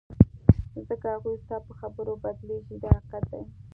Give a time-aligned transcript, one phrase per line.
[0.87, 3.41] ځکه هغوی ستا په خبرو بدلیږي دا حقیقت دی.